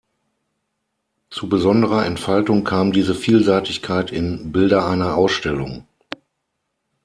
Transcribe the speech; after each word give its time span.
Zu 1.29 1.47
besonderer 1.47 2.07
Entfaltung 2.07 2.63
kam 2.63 2.91
diese 2.91 3.13
Vielseitigkeit 3.13 4.09
in 4.11 4.51
"Bilder 4.51 4.87
einer 4.87 5.15
Ausstellung". 5.15 5.85